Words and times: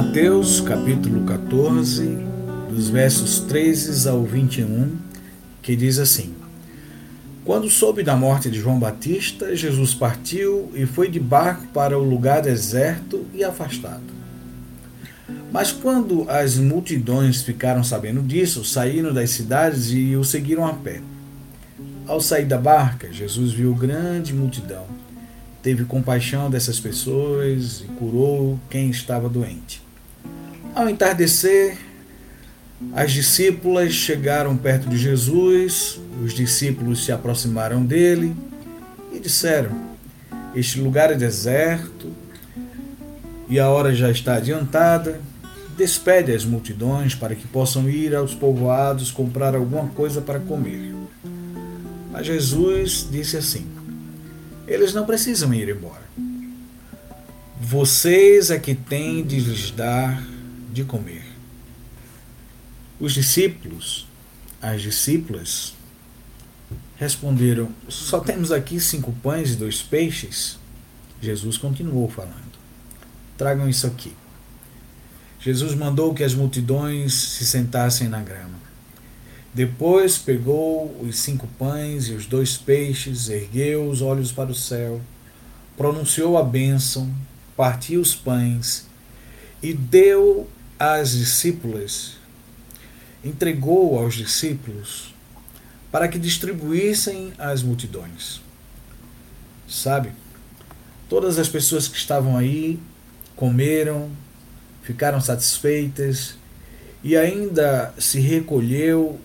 Mateus, 0.00 0.60
capítulo 0.60 1.24
14, 1.24 2.18
dos 2.70 2.88
versos 2.88 3.40
13 3.40 4.08
ao 4.08 4.22
21, 4.22 4.96
que 5.60 5.74
diz 5.74 5.98
assim: 5.98 6.36
Quando 7.44 7.68
soube 7.68 8.04
da 8.04 8.14
morte 8.14 8.48
de 8.48 8.60
João 8.60 8.78
Batista, 8.78 9.56
Jesus 9.56 9.94
partiu 9.94 10.70
e 10.72 10.86
foi 10.86 11.10
de 11.10 11.18
barco 11.18 11.66
para 11.74 11.98
o 11.98 12.08
lugar 12.08 12.42
deserto 12.42 13.26
e 13.34 13.42
afastado. 13.42 14.04
Mas 15.50 15.72
quando 15.72 16.30
as 16.30 16.56
multidões 16.58 17.42
ficaram 17.42 17.82
sabendo 17.82 18.22
disso, 18.22 18.64
saíram 18.64 19.12
das 19.12 19.30
cidades 19.30 19.90
e 19.90 20.14
o 20.14 20.22
seguiram 20.22 20.64
a 20.64 20.74
pé. 20.74 21.00
Ao 22.06 22.20
sair 22.20 22.44
da 22.44 22.56
barca, 22.56 23.12
Jesus 23.12 23.52
viu 23.52 23.74
grande 23.74 24.32
multidão. 24.32 24.86
Teve 25.60 25.84
compaixão 25.84 26.48
dessas 26.48 26.78
pessoas 26.78 27.80
e 27.80 27.84
curou 27.98 28.60
quem 28.70 28.90
estava 28.90 29.28
doente. 29.28 29.87
Ao 30.78 30.88
entardecer, 30.88 31.76
as 32.94 33.10
discípulas 33.10 33.92
chegaram 33.92 34.56
perto 34.56 34.88
de 34.88 34.96
Jesus, 34.96 36.00
os 36.22 36.32
discípulos 36.32 37.04
se 37.04 37.10
aproximaram 37.10 37.84
dele 37.84 38.32
e 39.12 39.18
disseram: 39.18 39.72
Este 40.54 40.80
lugar 40.80 41.10
é 41.10 41.16
deserto 41.16 42.12
e 43.48 43.58
a 43.58 43.68
hora 43.68 43.92
já 43.92 44.08
está 44.08 44.34
adiantada. 44.36 45.20
Despede 45.76 46.32
as 46.32 46.44
multidões 46.44 47.12
para 47.12 47.34
que 47.34 47.48
possam 47.48 47.90
ir 47.90 48.14
aos 48.14 48.32
povoados 48.32 49.10
comprar 49.10 49.56
alguma 49.56 49.88
coisa 49.88 50.20
para 50.20 50.38
comer. 50.38 50.94
Mas 52.12 52.24
Jesus 52.24 53.08
disse 53.10 53.36
assim: 53.36 53.66
Eles 54.64 54.94
não 54.94 55.04
precisam 55.04 55.52
ir 55.52 55.70
embora. 55.70 56.06
Vocês 57.60 58.52
é 58.52 58.60
que 58.60 58.76
têm 58.76 59.24
de 59.24 59.40
lhes 59.40 59.72
dar 59.72 60.37
de 60.72 60.84
comer. 60.84 61.24
Os 63.00 63.14
discípulos, 63.14 64.06
as 64.60 64.82
discípulas, 64.82 65.74
responderam: 66.96 67.70
Só 67.88 68.20
temos 68.20 68.50
aqui 68.52 68.80
cinco 68.80 69.12
pães 69.22 69.52
e 69.52 69.56
dois 69.56 69.82
peixes. 69.82 70.58
Jesus 71.20 71.56
continuou 71.56 72.08
falando: 72.08 72.58
Tragam 73.36 73.68
isso 73.68 73.86
aqui. 73.86 74.12
Jesus 75.40 75.74
mandou 75.74 76.12
que 76.12 76.24
as 76.24 76.34
multidões 76.34 77.14
se 77.14 77.46
sentassem 77.46 78.08
na 78.08 78.20
grama. 78.20 78.58
Depois 79.54 80.18
pegou 80.18 81.00
os 81.00 81.18
cinco 81.18 81.46
pães 81.58 82.08
e 82.08 82.12
os 82.12 82.26
dois 82.26 82.56
peixes, 82.56 83.28
ergueu 83.28 83.88
os 83.88 84.02
olhos 84.02 84.30
para 84.30 84.50
o 84.50 84.54
céu, 84.54 85.00
pronunciou 85.76 86.36
a 86.36 86.42
bênção, 86.42 87.12
partiu 87.56 88.00
os 88.00 88.14
pães 88.14 88.86
e 89.62 89.72
deu 89.72 90.48
às 90.78 91.12
discípulas, 91.12 92.16
entregou 93.24 93.98
aos 93.98 94.14
discípulos 94.14 95.14
para 95.90 96.08
que 96.08 96.18
distribuíssem 96.18 97.32
às 97.38 97.62
multidões. 97.62 98.40
Sabe? 99.68 100.12
Todas 101.08 101.38
as 101.38 101.48
pessoas 101.48 101.88
que 101.88 101.96
estavam 101.96 102.36
aí 102.36 102.78
comeram, 103.34 104.10
ficaram 104.82 105.20
satisfeitas 105.20 106.36
e 107.02 107.16
ainda 107.16 107.94
se 107.98 108.20
recolheu 108.20 109.18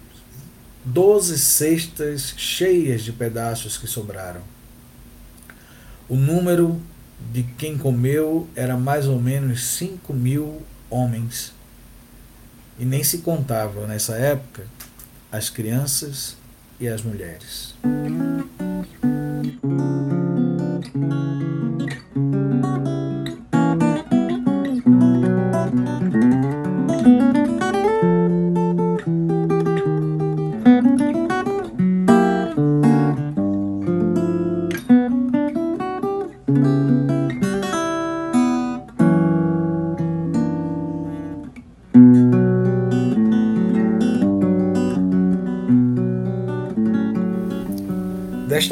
doze 0.85 1.40
cestas 1.40 2.34
cheias 2.38 3.03
de 3.03 3.12
pedaços 3.12 3.78
que 3.78 3.88
sobraram. 3.88 4.41
O 6.09 6.16
número 6.16 6.81
de 7.31 7.44
quem 7.44 7.78
comeu 7.78 8.47
era 8.56 8.75
mais 8.78 9.08
ou 9.08 9.20
menos 9.20 9.64
cinco 9.64 10.14
mil 10.14 10.62
homens. 10.94 11.54
E 12.80 12.86
nem 12.86 13.04
se 13.04 13.20
contava 13.20 13.88
nessa 13.88 14.16
época 14.16 14.66
as 15.31 15.50
crianças 15.50 16.38
e 16.80 16.88
as 16.88 17.02
mulheres. 17.02 17.74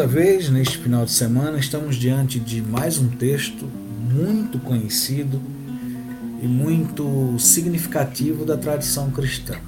Desta 0.02 0.20
vez, 0.20 0.50
neste 0.50 0.80
final 0.80 1.06
de 1.06 1.12
semana, 1.12 1.60
estamos 1.60 1.96
diante 1.96 2.40
de 2.40 2.60
mais 2.60 2.98
um 2.98 3.08
texto 3.08 3.70
muito 4.12 4.58
conhecido 4.58 5.40
e 6.42 6.48
muito 6.48 7.38
significativo 7.38 8.44
da 8.44 8.58
tradição 8.58 9.12
cristã. 9.12 9.60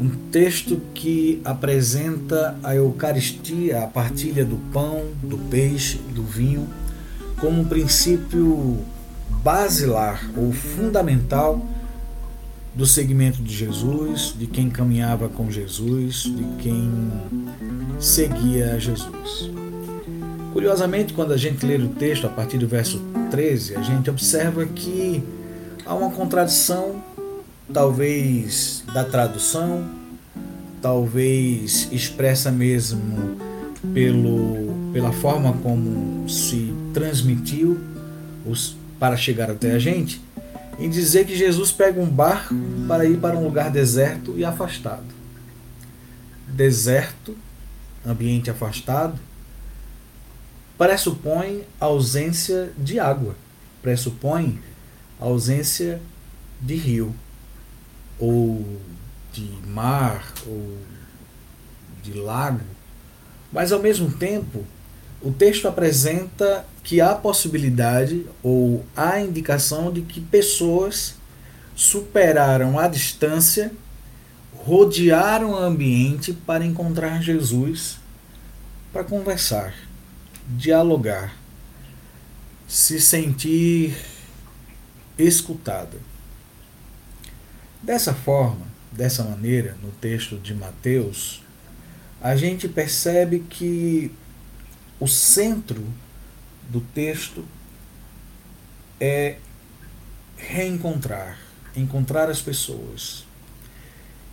Um 0.00 0.10
texto 0.32 0.80
que 0.94 1.40
apresenta 1.44 2.58
a 2.60 2.74
Eucaristia, 2.74 3.84
a 3.84 3.86
partilha 3.86 4.44
do 4.44 4.56
pão, 4.72 5.04
do 5.22 5.38
peixe, 5.48 5.98
do 6.12 6.24
vinho, 6.24 6.68
como 7.38 7.60
um 7.60 7.64
princípio 7.64 8.78
basilar 9.44 10.28
ou 10.36 10.50
fundamental 10.50 11.64
do 12.78 12.86
segmento 12.86 13.42
de 13.42 13.52
Jesus, 13.52 14.32
de 14.38 14.46
quem 14.46 14.70
caminhava 14.70 15.28
com 15.28 15.50
Jesus, 15.50 16.22
de 16.22 16.44
quem 16.62 16.88
seguia 17.98 18.78
Jesus. 18.78 19.50
Curiosamente, 20.52 21.12
quando 21.12 21.32
a 21.32 21.36
gente 21.36 21.66
lê 21.66 21.74
o 21.74 21.88
texto 21.88 22.28
a 22.28 22.30
partir 22.30 22.56
do 22.56 22.68
verso 22.68 23.02
13, 23.32 23.74
a 23.74 23.82
gente 23.82 24.08
observa 24.08 24.64
que 24.64 25.20
há 25.84 25.92
uma 25.92 26.12
contradição, 26.12 27.02
talvez 27.72 28.84
da 28.94 29.02
tradução, 29.02 29.84
talvez 30.80 31.88
expressa 31.90 32.52
mesmo 32.52 33.36
pelo, 33.92 34.92
pela 34.92 35.10
forma 35.10 35.52
como 35.64 36.28
se 36.28 36.72
transmitiu 36.94 37.76
os, 38.46 38.76
para 39.00 39.16
chegar 39.16 39.50
até 39.50 39.72
a 39.72 39.80
gente, 39.80 40.20
em 40.78 40.88
dizer 40.88 41.26
que 41.26 41.36
Jesus 41.36 41.72
pega 41.72 42.00
um 42.00 42.08
barco 42.08 42.54
para 42.86 43.04
ir 43.04 43.18
para 43.18 43.36
um 43.36 43.44
lugar 43.44 43.70
deserto 43.70 44.34
e 44.36 44.44
afastado. 44.44 45.06
Deserto, 46.46 47.36
ambiente 48.06 48.50
afastado, 48.50 49.18
pressupõe 50.78 51.64
ausência 51.80 52.72
de 52.78 53.00
água, 53.00 53.34
pressupõe 53.82 54.60
ausência 55.18 56.00
de 56.60 56.76
rio, 56.76 57.14
ou 58.18 58.64
de 59.32 59.50
mar, 59.66 60.32
ou 60.46 60.78
de 62.02 62.12
lago, 62.12 62.64
mas 63.52 63.72
ao 63.72 63.80
mesmo 63.80 64.10
tempo 64.10 64.64
o 65.20 65.32
texto 65.32 65.66
apresenta 65.66 66.64
que 66.84 67.00
há 67.00 67.14
possibilidade 67.14 68.24
ou 68.42 68.84
há 68.96 69.20
indicação 69.20 69.92
de 69.92 70.02
que 70.02 70.20
pessoas 70.20 71.16
superaram 71.74 72.78
a 72.78 72.88
distância, 72.88 73.72
rodearam 74.56 75.52
o 75.52 75.56
ambiente 75.56 76.32
para 76.32 76.64
encontrar 76.64 77.22
Jesus, 77.22 77.98
para 78.92 79.04
conversar, 79.04 79.74
dialogar, 80.46 81.36
se 82.66 83.00
sentir 83.00 83.96
escutada. 85.18 85.98
Dessa 87.82 88.14
forma, 88.14 88.66
dessa 88.92 89.24
maneira, 89.24 89.76
no 89.82 89.90
texto 89.92 90.36
de 90.36 90.54
Mateus, 90.54 91.42
a 92.20 92.34
gente 92.34 92.68
percebe 92.68 93.40
que 93.40 94.12
o 95.00 95.06
centro 95.06 95.84
do 96.68 96.80
texto 96.80 97.44
é 99.00 99.36
reencontrar, 100.36 101.38
encontrar 101.76 102.28
as 102.28 102.40
pessoas 102.40 103.24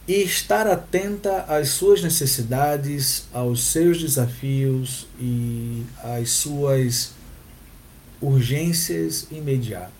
e 0.07 0.21
estar 0.21 0.67
atenta 0.67 1.41
às 1.43 1.69
suas 1.69 2.01
necessidades, 2.01 3.27
aos 3.33 3.63
seus 3.63 3.99
desafios 3.99 5.07
e 5.19 5.83
às 6.03 6.29
suas 6.29 7.13
urgências 8.21 9.27
imediatas. 9.31 9.91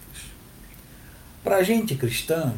Para 1.43 1.57
a 1.57 1.63
gente 1.63 1.95
cristã, 1.95 2.53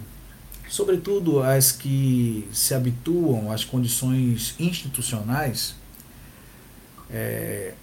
sobretudo 0.70 1.42
as 1.42 1.72
que 1.72 2.48
se 2.52 2.74
habituam 2.74 3.52
às 3.52 3.64
condições 3.64 4.56
institucionais, 4.60 5.76
é, 7.10 7.74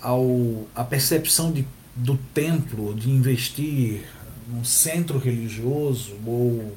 ao, 0.00 0.66
a 0.74 0.84
percepção 0.84 1.52
de, 1.52 1.66
do 1.94 2.16
templo, 2.34 2.94
de 2.94 3.10
investir 3.10 4.02
num 4.48 4.64
centro 4.64 5.18
religioso 5.18 6.14
ou 6.24 6.76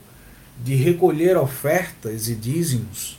de 0.63 0.75
recolher 0.75 1.37
ofertas 1.37 2.27
e 2.27 2.35
dízimos, 2.35 3.17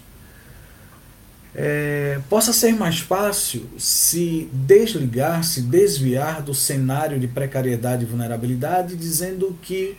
é, 1.54 2.20
possa 2.28 2.52
ser 2.52 2.72
mais 2.72 3.00
fácil 3.00 3.68
se 3.76 4.48
desligar, 4.52 5.42
se 5.42 5.62
desviar 5.62 6.42
do 6.42 6.54
cenário 6.54 7.18
de 7.18 7.26
precariedade 7.26 8.04
e 8.04 8.06
vulnerabilidade, 8.06 8.96
dizendo 8.96 9.58
que 9.62 9.96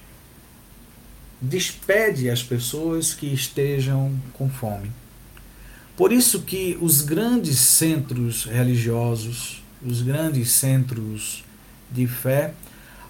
despede 1.42 2.30
as 2.30 2.44
pessoas 2.44 3.14
que 3.14 3.26
estejam 3.34 4.14
com 4.34 4.50
fome. 4.50 4.92
Por 5.98 6.14
isso 6.14 6.42
que 6.42 6.78
os 6.80 7.02
grandes 7.02 7.60
centros 7.60 8.46
religiosos, 8.46 9.61
os 9.86 10.02
grandes 10.02 10.52
centros 10.52 11.44
de 11.92 12.08
fé, 12.08 12.54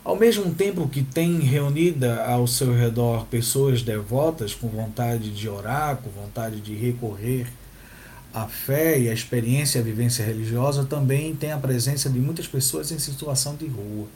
ao 0.04 0.16
mesmo 0.16 0.54
tempo 0.54 0.88
que 0.88 1.04
tem 1.04 1.40
reunida 1.40 2.24
ao 2.26 2.48
seu 2.48 2.74
redor 2.76 3.26
pessoas 3.28 3.84
devotas 3.84 4.56
com 4.56 4.68
vontade 4.68 5.30
de 5.30 5.48
orar, 5.48 5.98
com 5.98 6.10
vontade 6.10 6.60
de 6.60 6.74
recorrer 6.74 7.48
à 8.34 8.48
fé 8.48 9.00
e 9.00 9.10
à 9.10 9.14
experiência 9.14 9.78
e 9.78 9.82
à 9.82 9.84
vivência 9.84 10.26
religiosa, 10.26 10.86
também 10.86 11.36
tem 11.36 11.52
a 11.52 11.58
presença 11.58 12.10
de 12.10 12.20
muitas 12.20 12.48
pessoas 12.48 12.92
em 12.92 12.98
situação 12.98 13.56
de 13.56 13.68
rua, 13.68 14.08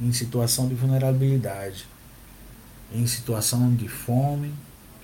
em 0.00 0.12
situação 0.12 0.68
de 0.68 0.74
vulnerabilidade, 0.74 1.86
em 2.92 3.06
situação 3.06 3.74
de 3.74 3.88
fome 3.88 4.52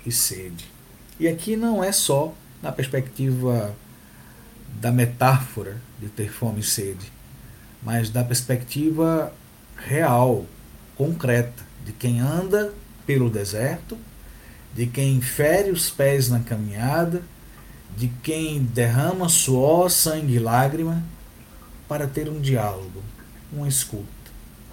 e 0.06 0.12
sede. 0.12 0.66
E 1.18 1.26
aqui 1.26 1.56
não 1.56 1.82
é 1.82 1.90
só 1.90 2.32
na 2.62 2.70
perspectiva 2.70 3.74
da 4.78 4.90
metáfora 4.90 5.80
de 5.98 6.08
ter 6.08 6.30
fome 6.30 6.60
e 6.60 6.64
sede, 6.64 7.12
mas 7.82 8.10
da 8.10 8.22
perspectiva 8.22 9.32
real, 9.76 10.46
concreta, 10.96 11.62
de 11.84 11.92
quem 11.92 12.20
anda 12.20 12.72
pelo 13.06 13.30
deserto, 13.30 13.96
de 14.74 14.86
quem 14.86 15.20
fere 15.20 15.70
os 15.70 15.90
pés 15.90 16.28
na 16.28 16.40
caminhada, 16.40 17.22
de 17.96 18.08
quem 18.22 18.62
derrama 18.62 19.28
suor, 19.28 19.90
sangue 19.90 20.34
e 20.34 20.38
lágrima 20.38 21.02
para 21.88 22.06
ter 22.06 22.28
um 22.28 22.40
diálogo, 22.40 23.02
uma 23.52 23.66
escuta, 23.66 24.06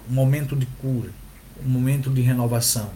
um 0.08 0.14
momento 0.14 0.54
de 0.54 0.66
cura, 0.80 1.10
um 1.64 1.68
momento 1.68 2.10
de 2.10 2.20
renovação, 2.20 2.90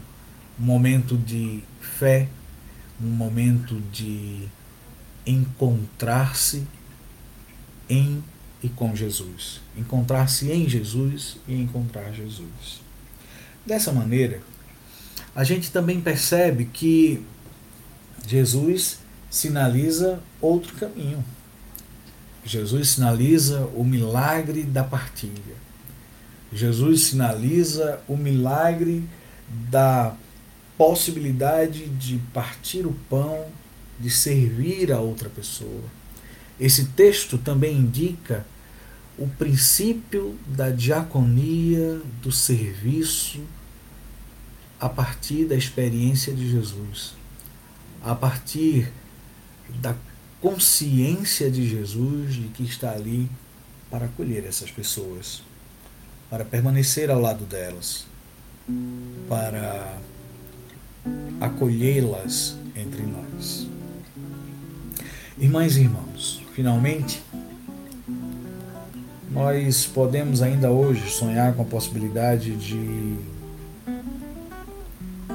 um 0.60 0.64
momento 0.64 1.16
de 1.16 1.62
fé, 1.80 2.28
um 3.02 3.08
momento 3.08 3.80
de 3.90 4.46
encontrar-se 5.26 6.66
em 7.88 8.22
e 8.62 8.68
com 8.68 8.94
Jesus. 8.94 9.60
Encontrar-se 9.76 10.50
em 10.50 10.68
Jesus 10.68 11.36
e 11.48 11.54
encontrar 11.54 12.12
Jesus. 12.12 12.80
Dessa 13.66 13.92
maneira, 13.92 14.40
a 15.34 15.44
gente 15.44 15.70
também 15.70 16.00
percebe 16.00 16.66
que 16.66 17.24
Jesus 18.26 18.98
sinaliza 19.30 20.20
outro 20.40 20.74
caminho. 20.74 21.24
Jesus 22.44 22.90
sinaliza 22.90 23.68
o 23.74 23.84
milagre 23.84 24.62
da 24.62 24.84
partilha. 24.84 25.56
Jesus 26.52 27.04
sinaliza 27.04 28.00
o 28.06 28.16
milagre 28.16 29.08
da 29.70 30.14
possibilidade 30.76 31.86
de 31.86 32.18
partir 32.34 32.86
o 32.86 32.92
pão, 33.08 33.46
de 33.98 34.10
servir 34.10 34.92
a 34.92 35.00
outra 35.00 35.28
pessoa. 35.30 35.84
Esse 36.60 36.86
texto 36.86 37.38
também 37.38 37.76
indica 37.76 38.46
o 39.18 39.26
princípio 39.26 40.38
da 40.46 40.70
diaconia, 40.70 42.00
do 42.22 42.32
serviço, 42.32 43.40
a 44.80 44.88
partir 44.88 45.44
da 45.44 45.54
experiência 45.54 46.32
de 46.32 46.50
Jesus, 46.50 47.14
a 48.02 48.14
partir 48.14 48.90
da 49.80 49.94
consciência 50.40 51.50
de 51.50 51.68
Jesus 51.68 52.34
de 52.34 52.48
que 52.48 52.64
está 52.64 52.90
ali 52.90 53.30
para 53.88 54.06
acolher 54.06 54.44
essas 54.44 54.70
pessoas, 54.70 55.42
para 56.28 56.44
permanecer 56.44 57.10
ao 57.10 57.20
lado 57.20 57.44
delas, 57.44 58.06
para 59.28 59.98
acolhê-las 61.40 62.56
entre 62.74 63.02
nós. 63.02 63.68
Irmãs 65.38 65.76
e 65.76 65.82
irmãos, 65.82 66.41
finalmente, 66.54 67.22
nós 69.30 69.86
podemos 69.86 70.42
ainda 70.42 70.70
hoje 70.70 71.10
sonhar 71.10 71.54
com 71.54 71.62
a 71.62 71.64
possibilidade 71.64 72.54
de 72.56 73.16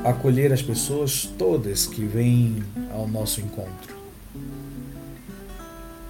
acolher 0.03 0.53
as 0.53 0.61
pessoas 0.61 1.25
todas 1.37 1.85
que 1.85 2.05
vêm 2.05 2.63
ao 2.93 3.07
nosso 3.07 3.41
encontro. 3.41 3.97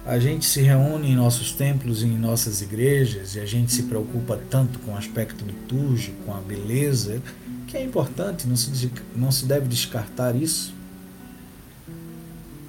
A 0.04 0.18
gente 0.18 0.46
se 0.46 0.62
reúne 0.62 1.10
em 1.10 1.16
nossos 1.16 1.52
templos 1.52 2.02
e 2.02 2.06
em 2.06 2.16
nossas 2.16 2.62
igrejas 2.62 3.34
e 3.34 3.40
a 3.40 3.46
gente 3.46 3.72
se 3.72 3.82
preocupa 3.82 4.40
tanto 4.48 4.78
com 4.78 4.92
o 4.92 4.96
aspecto 4.96 5.44
litúrgico, 5.44 6.16
com 6.24 6.34
a 6.34 6.40
beleza, 6.40 7.20
que 7.66 7.76
é 7.76 7.84
importante, 7.84 8.46
não 8.46 8.56
se, 8.56 8.90
não 9.14 9.30
se 9.30 9.44
deve 9.44 9.68
descartar 9.68 10.34
isso. 10.34 10.74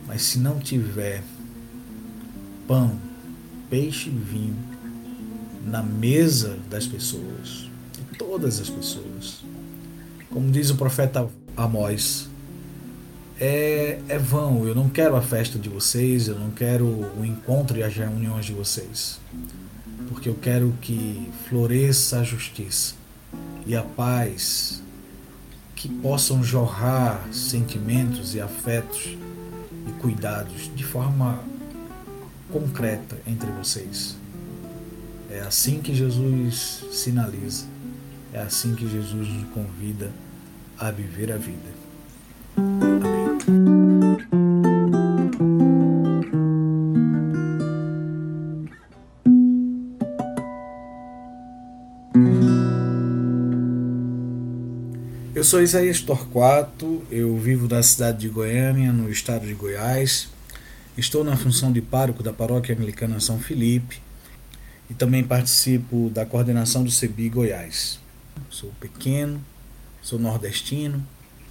Mas 0.06 0.24
se 0.24 0.40
não 0.40 0.60
tiver 0.60 1.24
pão, 2.70 3.00
peixe 3.68 4.10
e 4.10 4.14
vinho 4.14 4.56
na 5.66 5.82
mesa 5.82 6.56
das 6.70 6.86
pessoas, 6.86 7.68
de 7.94 8.16
todas 8.16 8.60
as 8.60 8.70
pessoas, 8.70 9.44
como 10.30 10.52
diz 10.52 10.70
o 10.70 10.76
profeta 10.76 11.28
Amós, 11.58 12.30
é, 13.40 14.00
é 14.08 14.20
vão, 14.20 14.68
eu 14.68 14.76
não 14.76 14.88
quero 14.88 15.16
a 15.16 15.22
festa 15.22 15.58
de 15.58 15.68
vocês, 15.68 16.28
eu 16.28 16.38
não 16.38 16.52
quero 16.52 16.86
o 16.86 17.26
encontro 17.26 17.76
e 17.76 17.82
as 17.82 17.96
reuniões 17.96 18.46
de 18.46 18.54
vocês, 18.54 19.20
porque 20.08 20.30
eu 20.30 20.36
quero 20.36 20.72
que 20.80 21.28
floresça 21.50 22.20
a 22.20 22.24
justiça 22.24 22.94
e 23.66 23.76
a 23.76 23.82
paz, 23.82 24.84
que 25.76 25.90
possam 25.90 26.44
jorrar 26.44 27.28
sentimentos 27.34 28.36
e 28.36 28.40
afetos 28.40 29.18
e 29.88 29.92
cuidados 30.00 30.70
de 30.76 30.84
forma 30.84 31.44
concreta 32.52 33.18
entre 33.26 33.50
vocês. 33.52 34.18
É 35.30 35.40
assim 35.42 35.82
que 35.82 35.94
Jesus 35.94 36.86
sinaliza, 36.92 37.66
é 38.34 38.40
assim 38.40 38.76
que 38.76 38.88
Jesus 38.90 39.28
nos 39.28 39.48
convida 39.50 40.12
a 40.78 40.92
viver 40.92 41.32
a 41.32 41.38
vida. 41.38 41.70
Amém. 42.58 43.30
Eu 55.40 55.44
sou 55.46 55.62
Isaías 55.62 56.02
Torquato, 56.02 57.02
eu 57.10 57.38
vivo 57.38 57.66
na 57.70 57.82
cidade 57.82 58.18
de 58.18 58.28
Goiânia, 58.28 58.92
no 58.92 59.10
estado 59.10 59.48
de 59.48 59.54
Goiás. 59.54 60.28
Estou 61.00 61.24
na 61.24 61.38
função 61.38 61.72
de 61.72 61.82
pároco 61.82 62.22
da 62.22 62.34
paróquia 62.34 62.76
anglicana 62.76 63.22
São 63.22 63.40
Felipe 63.40 64.02
e 64.90 64.94
também 64.94 65.24
participo 65.24 66.10
da 66.10 66.26
coordenação 66.26 66.84
do 66.84 66.92
CEBI 66.92 67.30
Goiás. 67.30 67.98
Sou 68.50 68.70
pequeno, 68.82 69.42
sou 70.02 70.20
nordestino, 70.20 71.02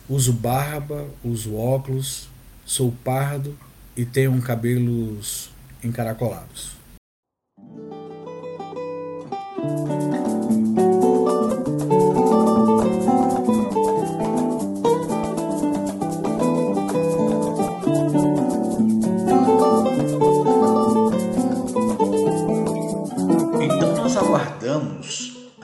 uso 0.07 0.35
barba, 0.35 1.09
uso 1.25 1.57
óculos, 1.57 2.29
sou 2.67 2.93
pardo 3.03 3.57
e 3.97 4.05
tenho 4.05 4.39
cabelos 4.43 5.49
encaracolados. 5.83 6.73